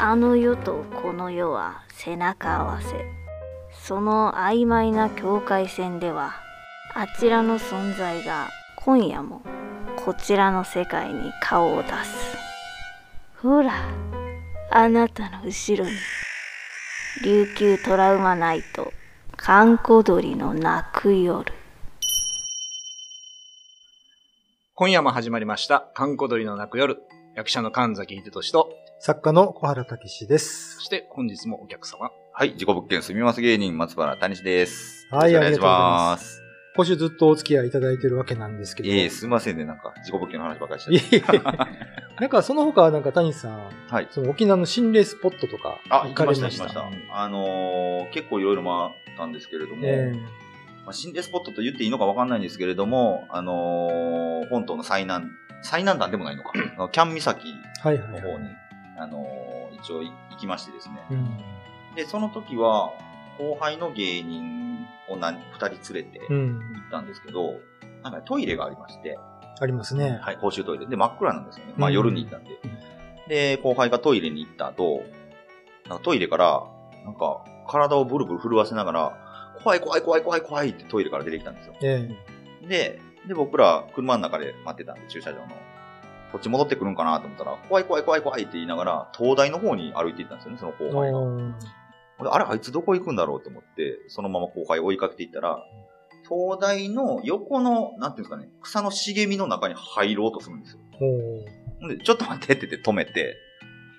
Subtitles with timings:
[0.00, 3.04] あの世とこの世は背中合わせ。
[3.72, 6.34] その曖昧な境界線では
[6.94, 9.42] あちらの存在が今夜も
[9.96, 12.36] こちらの世界に顔を出す。
[13.42, 13.72] ほら
[14.70, 15.96] あなたの後ろに
[17.24, 18.92] 琉球トラウマナイト
[19.36, 21.52] 閑古鳥の泣く夜。
[24.74, 27.02] 今夜も始まりました、観光鳥の泣く夜。
[27.38, 28.68] 役者の神崎秀俊と、
[28.98, 30.80] 作家の小原武史ですそ。
[30.80, 32.10] して本日もお客様。
[32.32, 35.06] はい、自己物件住みます芸人松原谷志です。
[35.12, 36.42] はいよろしくお願いします。
[36.74, 38.88] 今週ずっとお付き合いいただいてるわけなんですけど。
[38.88, 41.22] いえいえ、すみませんね、なんか、自己物件の話ばっかりして。
[42.18, 44.08] なんかその他はなんか谷さん、はい。
[44.10, 46.58] その沖縄の心霊スポットとかあ、行行きました、かれまし。
[46.58, 46.80] 行きました
[47.12, 47.22] た。
[47.22, 50.12] あのー、結構いろいろ回ったんですけれども、え
[50.84, 55.26] まあ、心霊スポットと言っていいのかわかんないんですけれども、あのー、本島の最南、
[55.62, 58.22] 最南端でもないのか、あのキャン岬えはいはいはい。
[58.22, 58.48] の方に、
[58.98, 60.96] あのー、一応い行きましてですね。
[61.10, 61.38] うん。
[61.94, 62.92] で、その時は、
[63.38, 66.58] 後輩の芸人を何二人連れて行うん。
[66.88, 67.54] ったんですけど、
[68.02, 69.18] なんかトイレがありまして、
[69.60, 70.18] ありますね。
[70.22, 70.86] はい、公衆トイレ。
[70.86, 71.74] で、真っ暗なんですよね。
[71.76, 72.50] まあうん夜に行ったんで。
[73.28, 75.02] で、後輩がトイレに行った後、
[75.88, 76.62] なんかトイレから、
[77.04, 79.16] なんか体をブルブル震わせながら、
[79.62, 81.74] 怖い怖い怖い怖い怖いってトイレから出てきたんですよ。
[81.82, 82.08] え
[82.68, 85.46] で、で、僕ら車の中で待ってたんで、駐車場の。
[86.32, 91.12] こっち戻ってくるんかなと思ったら、怖い怖い怖い怖いって言いながら、東大の方に歩いていったんですよね、そのえ後輩
[92.24, 92.34] が。
[92.34, 95.58] あれ、あいつどこ行くんだろうと思って、そのまま後輩を追いかけていったら、
[96.28, 100.80] 東大の横の、なんていうんですかね、草の茂みの中に入ろうとするんですよ。
[101.80, 103.36] ほんで、ちょっと待ってって言って止めて、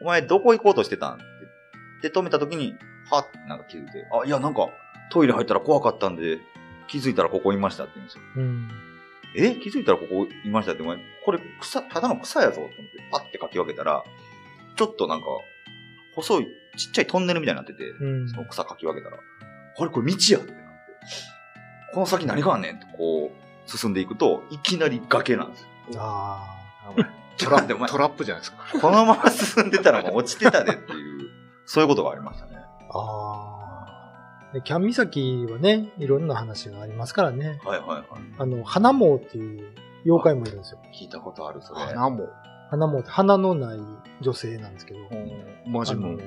[0.00, 1.24] お前どこ行こうとしてたんって
[2.02, 2.74] 言って止めた時に、
[3.10, 4.68] はってなんか気づいて、あ、いやなんか
[5.12, 6.38] トイレ入ったら怖かったんで、
[6.88, 8.22] 気づいたらここいましたって言うんですよ。
[8.36, 8.85] うん。
[9.36, 14.04] え気づいたらここいましたって、お前、これ草、ただの草やぞと思って、パッてかき分けたら、
[14.76, 15.26] ちょっとなんか、
[16.14, 18.28] 細い、ちっちゃいトンネルみたいになってて、うん。
[18.28, 20.66] その草かき分けたら、あれこれ道やってなって、
[21.92, 25.68] この先何があんねんってこう、進んでいくと、いきなり崖なんですよ。
[25.98, 26.52] あ
[27.36, 28.64] トラップ、トラップじゃないですか。
[28.80, 31.30] このまま進んでたらもう落ちてたでっていう、
[31.66, 32.56] そういうことがありましたね。
[32.56, 32.62] あ。
[32.94, 33.35] あ
[34.64, 37.58] キャン岬はね、いろんな話がありますからね。
[37.64, 38.04] はいはいはい。
[38.38, 39.68] あの、花毛っていう
[40.04, 40.78] 妖怪もいるんですよ。
[40.94, 41.80] 聞いたことある、それ。
[41.80, 42.28] 花も。
[42.70, 43.80] 花毛って花のない
[44.20, 45.00] 女性なんですけど。
[45.66, 46.18] マジもあの。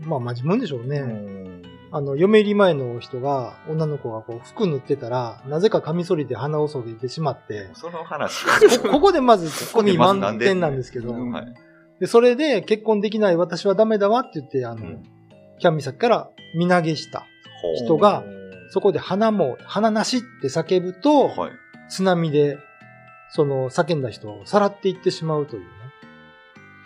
[0.00, 0.98] まあ、マジもんでしょうね。
[0.98, 8.44] うんあの、嫁入り前の人が、女の子がこう、服塗ってたら、なぜかカミソリで鼻を剃れてしまって、その話
[8.82, 11.54] こここでまずツッコミここでまずなんで満点なんですけど、うんはい。
[12.00, 15.02] で、それで結婚できない私はダメだわって言って、あの、うん
[15.58, 17.24] キャン岬から身投げした
[17.76, 18.24] 人が、
[18.70, 21.52] そこで花も、花なしって叫ぶと、はい。
[21.88, 22.58] 津波で、
[23.30, 25.68] その叫んだ人をさらっていってしまうというね。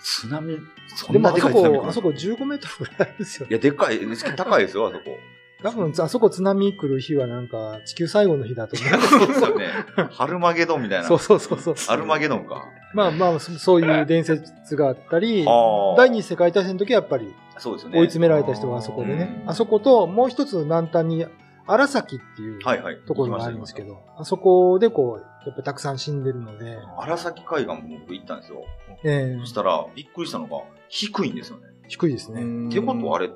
[0.02, 0.58] 津波、
[0.96, 1.52] そでもあそんなでかい？
[1.54, 3.52] 津波こ、あそこ15メートルぐらいですよい。
[3.52, 4.00] や、でっかい、
[4.36, 5.04] 高いですよ、あそこ。
[5.62, 9.66] 多分、あそこ津波来る日はなんか、地球最後の日だと思 そうですよね。
[10.10, 11.04] ハルマゲドンみたいな。
[11.04, 11.08] う。
[11.08, 11.94] そうそうそうそう。
[11.94, 12.68] アルマゲドンか。
[12.94, 17.98] まあまあ、そそういう伝説があったり、はあ第二次世界大戦の時はやっぱりそうですよね。
[17.98, 21.26] 追い詰められた人があそこでね、うんあそこともう一つの南端に
[21.66, 22.58] 荒崎っていう。
[23.06, 28.64] ところがあるんですけど、あそこでこう、やっぱたくさん死んでるので、荒崎海岸も僕行ったんですよ。
[29.04, 31.68] ええそしたら、びっくりしたのが、低いんですよね。
[31.86, 32.68] 低いですね。
[32.68, 33.30] ってことはあれ、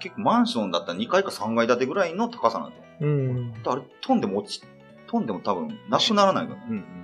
[0.00, 2.84] 結構マンションだったら2階か3階建てぐらいの高さなんですよ。
[3.00, 3.54] うん。
[3.66, 4.64] あれ、飛んでも落ち、
[5.08, 6.54] 飛んでも多分なくならないの。
[6.54, 7.02] うんうんうん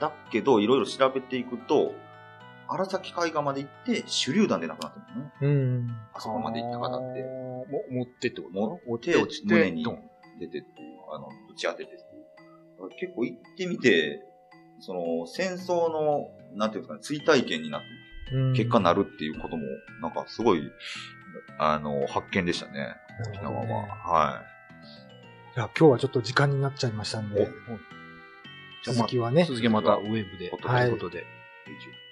[0.00, 1.94] だけど、いろいろ調べていくと、
[2.68, 5.32] 荒崎海岸まで行って手榴弾で亡くなったんですね。
[5.42, 5.96] うん。
[6.14, 7.22] あそこまで行った方って。
[7.22, 8.80] も持ってってこと？
[8.86, 10.02] 持って落ちて胸にドン
[10.40, 12.88] 出てっていう、あの、打ち当ててっていう。
[12.98, 14.22] 結構行ってみて、
[14.80, 17.94] その、戦争の、なんていうんですかね、追体験になって、うん
[18.54, 19.64] 結果なるっていうことも、
[20.00, 20.62] なんかすごい、
[21.58, 22.96] あの、発見でしたね。
[23.20, 23.86] な沖縄は。
[23.86, 24.42] は
[25.56, 27.48] いや、今日はちょっと時間になっちゃいましたんで、
[28.84, 30.50] 続きはね、続きはまたウェブで。
[30.50, 31.20] とはいいうことで。
[31.20, 32.04] えー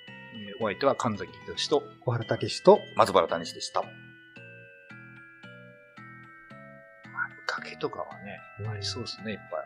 [0.60, 2.80] お相手は神崎秀と、小原武史と、い。
[2.96, 3.82] 松原谷志でした。
[7.46, 8.40] 崖とかはね、
[8.70, 9.58] ありそうですね、いっぱ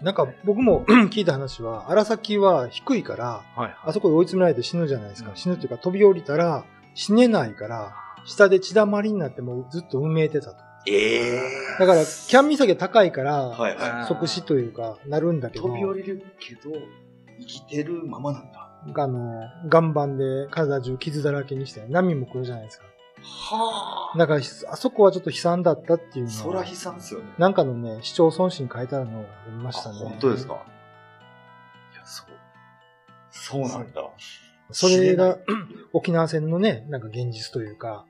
[0.00, 0.04] い。
[0.04, 3.74] なんか僕も 聞いた話は、荒崎は低いから、はい。
[3.84, 5.30] あそこで追い詰められて死ぬじゃないですか。
[5.30, 6.64] うん死ぬっていうか飛び降りたら
[6.94, 7.94] 死ねないから、
[8.26, 10.69] 下で血だまりになってもうずっと運命てたと。
[10.86, 11.40] ええ
[11.78, 15.52] だから、キャン岬高いから、はいは即死というか、なるんだい。
[15.52, 16.70] けど、飛び降りるけど、
[17.40, 18.66] 生きてるままなんだ。
[18.96, 22.86] あの、岩盤で体中傷だらけにして、波も来るじゃないですか。
[23.22, 27.26] はだから、あそこはちょっと悲惨だったっていうのはそら悲惨ですよね。
[27.36, 29.98] なんかのね、市町村誌に書いてあるのを読みましたね。
[30.02, 30.54] あ本当ですか？
[31.92, 32.26] いや、そう。
[33.30, 34.02] そうなんだ。
[34.72, 35.36] それが
[35.92, 38.06] 沖縄戦のね、なんか現実というか、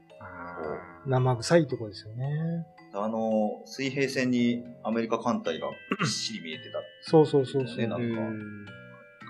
[1.06, 2.66] 生臭いとこですよね。
[2.92, 5.68] あの、水平線にアメリカ艦隊が
[6.00, 7.76] びっしり見えてたっそうそうそうそう。
[7.76, 8.66] ねなんかうん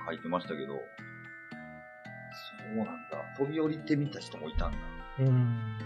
[0.06, 0.81] 書いてましたけど、そ
[2.72, 2.93] うなんだ。
[3.37, 4.78] 飛び降りてみた人もいたんだ。
[5.20, 5.78] うん。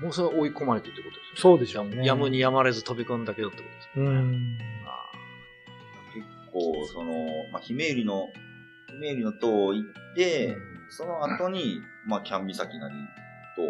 [0.00, 1.40] もうそれは追い込まれてってことですよね。
[1.40, 2.06] そうでしょうね。
[2.06, 4.10] やむにやまれず飛び込んだけどってことですよね。
[4.10, 4.58] うん。
[4.86, 5.12] あ
[6.14, 7.12] 結構、その、
[7.52, 8.28] まあ、ひめゆりの、
[8.88, 10.56] ひめゆりの塔行って、
[10.90, 12.94] その後に、まあ、キャン岬なり
[13.56, 13.62] と、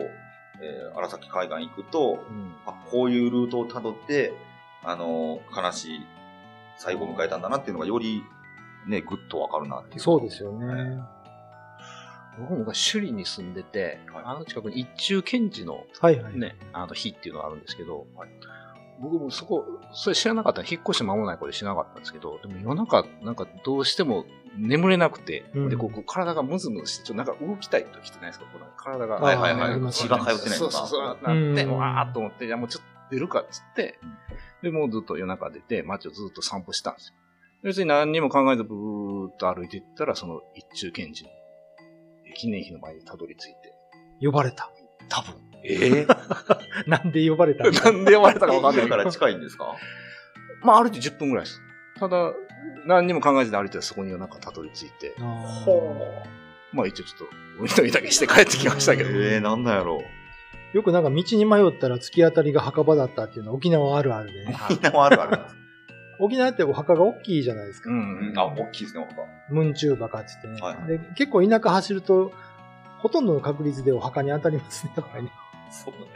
[0.61, 4.33] えー荒崎海岸行くと、ーうんあ、こういうルートを辿って、
[4.83, 6.07] あの、悲しい
[6.77, 8.23] 最後を迎えたんだなっていうのがより、
[8.87, 10.01] ね、ぐっとわかるなっていう。
[10.01, 11.01] そうですよね。
[12.39, 16.39] 僕も昔首里に住んでて、はいあの近くに一中検事のはいはい。
[16.39, 18.07] ね、あの日っていうのがあるんですけど、
[19.01, 24.25] 僕もそこ、それ知らなかった引っ越して間もない頃で知らなかったんですけど、でも夜中、なんかどうしても
[24.57, 28.47] 眠れなくて、うんで、こう体がムズムズして、ちょっとなんか動きたい時ってないですか？
[28.53, 29.17] この体が。
[29.17, 33.99] はいはいはい血が通ってないのかそうそうそう、なって、うんわーっと思って、じゃあもうちょっと出るかっつって、
[34.63, 37.15] で、もうずっと夜中出て、街をずっと散歩したんですよ。
[37.63, 41.31] 別に何にも考えずブーっと歩いていったら、その一中検事の
[42.35, 43.75] 記念碑の前にたどり着いて、
[44.21, 44.71] 呼ばれた。
[45.09, 45.35] 多分。
[45.65, 46.07] ええ
[46.87, 47.71] なんで呼ばれたの？
[47.73, 49.11] なんで呼ばれたかわかんないから。
[49.11, 49.75] 近いんですか？
[50.63, 51.61] まあ歩いて10分ぐらいです。
[51.99, 52.33] ただ、
[52.87, 59.11] 何にも考えずに歩いてそこに夜中たどり着いて、あーまあ一応ちょっと、お祈りだけして帰ってきましたけど。
[59.11, 60.77] ええなんなんやろう。
[60.77, 64.57] よくなんか道に迷ったら突き当たりが墓場だったっていうのは沖縄あるあるでね。
[64.71, 65.39] みんなもあるある。
[66.19, 67.91] 沖縄ってお墓が大きいじゃないですか。
[67.91, 68.33] うん。
[68.37, 69.23] あ、大きいですね、他。
[69.55, 70.67] ムンチューバカって言ってね。
[70.69, 72.33] はいで結構田舎走ると、
[72.99, 75.31] ほとんどの確率でお墓に当たりますね、やっぱりね。
[75.71, 76.07] そうね。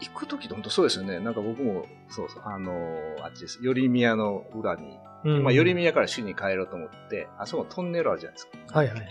[0.00, 1.18] 行くときって本当そうですよね。
[1.20, 3.58] なんか僕も、そうそう、あのーあっちです。
[3.62, 8.78] 寄宮の裏に、うんまあ寄宮から市に帰ろうと思って、あそこトンネルあるじゃないですか。
[8.78, 9.08] はいはいはい。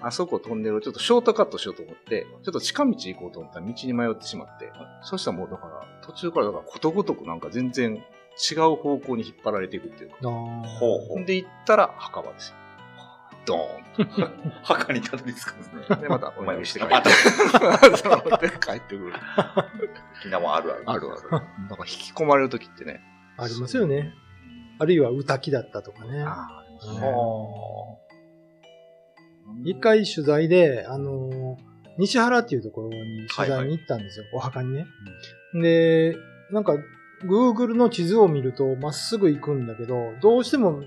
[0.00, 10.16] あそこトンネルをちょっとショートカットしようと思って、ちょっと近道行こうと思ったら道に迷ってしまって、そしたらもうだから、途中からだからことごとくなんか全然違う方向に引っ張られていくっていうか。
[10.22, 11.24] ほうほう。
[11.24, 12.56] で行ったら墓場ですよ。
[13.44, 15.96] ドーン 墓にたどり着くんですね。
[16.02, 17.16] で、またお参りして帰まったて。
[17.96, 19.12] そうで帰ってくる。
[20.20, 20.82] 沖縄あるある。
[20.86, 21.30] あるある。
[21.30, 23.00] なんか引き込まれるときってね。
[23.36, 24.14] ありますよね。
[24.78, 26.22] あるいは歌きだったとかね。
[26.22, 26.48] あ
[26.80, 27.96] あねは
[29.64, 34.86] 一回取材で、あのー西原っていうところに取材に行ったんですよ、お墓にね。
[35.54, 36.16] で、
[36.50, 36.74] なんか、
[37.24, 40.82] Google の地図を見ると、まっすぐ行くんだけど、どうしても、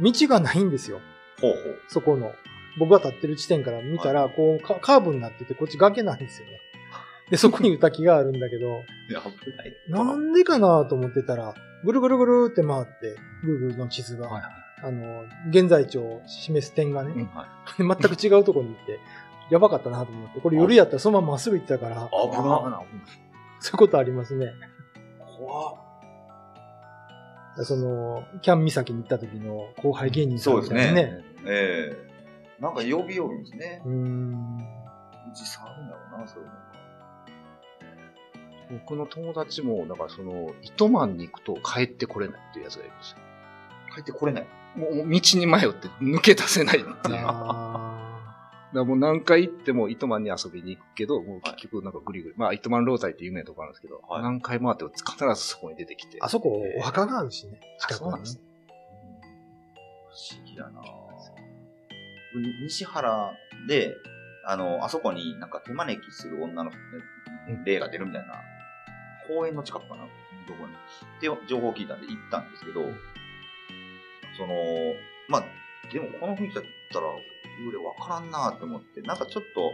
[0.00, 1.00] 道がないんですよ、
[1.40, 1.80] ほうほう。
[1.88, 2.32] そこの。
[2.78, 6.60] 僕が立ってる地点から見たら、こうカ、カーブになってて、こっち崖なんですよね。
[7.30, 8.66] で、そこに歌木があるんだけど、
[9.08, 9.76] い や危ない。
[9.88, 11.54] なんでかなと思ってたら、
[11.84, 14.42] ぐるぐるぐるって回って、Google の地図が、はい
[14.82, 17.48] あの、現在地を示す点がね、うんは
[17.78, 18.98] 全く違うところに行って、
[19.50, 22.70] やばかったなと思って、これ夜やったらそのまままっすぐ行ってたから、危な。
[22.70, 22.82] な。
[23.58, 24.52] そういうことありますね。
[25.38, 25.74] 怖っ
[27.62, 31.24] その、キャン岬に行った時の後輩芸人さんそうですみたいなね。
[31.46, 32.10] ええ
[32.60, 33.82] なんか曜日曜日ですね。
[33.86, 34.58] うーん。
[35.32, 36.60] うちさあるんだろうな、そういうのが。
[38.70, 43.16] 僕の友達も、だからその、糸満に行くと帰ってこれないっていうやつがいるんですよ。
[43.94, 44.46] 帰ってこれない。
[44.76, 46.94] もう道に迷って抜け出せないっていう。
[47.02, 47.34] だか
[48.72, 52.34] あらもう何回行っても糸満に遊びに行くけど、もう結局なんかグリグリ。
[52.36, 56.18] まあ糸満ロータイって有名なとこあるんですけど、はい何回回っても必ずそこに出てきて。
[56.18, 57.60] ーあそこ、お墓があるしね。
[57.80, 58.49] 近くなんですね。
[62.62, 63.32] 西原
[63.66, 63.98] で、
[64.44, 66.70] あの、あそこになんか手招きする女の、
[67.64, 68.34] 霊が出るみたいな、
[69.26, 70.04] 公園の近くかな？
[70.48, 70.74] どこに？
[71.20, 72.82] で、情報を聞いたんで行ったんですけど、
[74.36, 74.54] その、
[75.28, 75.44] まあ、
[75.92, 79.72] でもこの雰囲気だったら、幽霊わからんなーって思って、なんかちょっと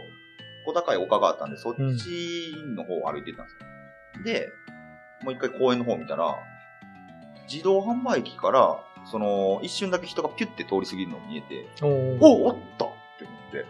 [0.65, 1.79] 小高い丘があったんで、そっち
[2.75, 3.57] の方を歩いてたんです
[4.19, 4.23] よ。
[4.23, 4.49] で、
[5.23, 6.35] もう一回公園の方を見たら、
[7.49, 13.65] 自動販売機から、その、一瞬だけ人がピュッて通り過ぎるのが見えて、おーおおったって思って、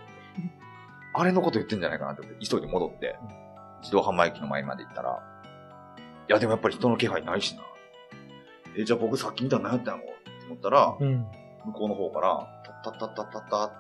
[1.13, 3.17] あれのこと言ってんじゃないかなって思って、急いで戻って、
[3.82, 5.20] 自動販売機の前まで行ったら、
[6.29, 7.63] いやでもやっぱり人の気配ないしな。
[8.77, 10.06] え、じゃあ僕さっき見たの何やったのって
[10.48, 11.25] 思ったら、うん。
[11.65, 13.75] 向こうの方から、タッタッタッタッタッタって、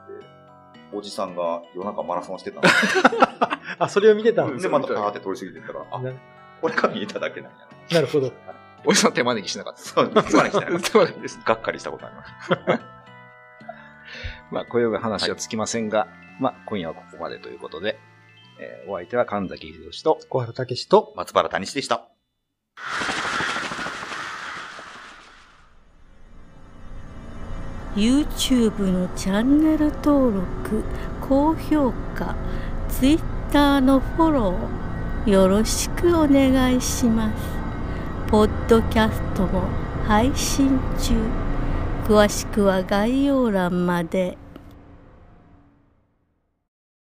[0.93, 2.61] おじさんが夜中マラソンしてた
[3.79, 4.53] あ、それを見てたんよ。
[4.53, 6.11] ですで、またパーって通り過ぎてったら、あ、な
[6.61, 7.95] これが見えただけなんやな。
[7.95, 8.31] なるほど。
[8.89, 9.81] おじさん手招きしなかった。
[9.81, 10.79] そう、つまり来たよ。
[10.79, 11.41] 手招きです。
[11.43, 12.49] がっかりしたことあります。
[14.49, 16.07] まあ、今宵は話はつきませんが、
[16.39, 17.99] まあ、今夜はここまでということで、
[18.59, 22.07] えーお相手は神崎秀吉と、小原武史と、松原谷志でした。
[27.97, 30.83] YouTube のチャンネル登録
[31.19, 32.35] 高評価
[32.87, 34.53] Twitter のフォロ
[35.25, 37.56] よろしくお願いします。
[38.29, 39.61] ポッドキャストも
[40.05, 41.13] 配信中。
[42.05, 44.37] 詳しくは概要欄まで。